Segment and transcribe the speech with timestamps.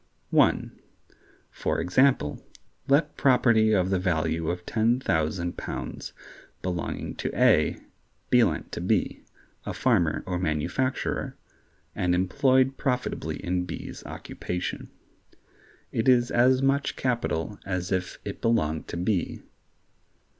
[1.51, 2.43] For example,
[2.87, 6.11] let property of the value of ten thousand pounds,
[6.63, 7.77] belonging to A,
[8.31, 9.21] be lent to B,
[9.63, 11.37] a farmer or manufacturer,
[11.93, 14.89] and employed profitably in B's occupation.
[15.91, 19.43] It is as much capital as if it belonged to B.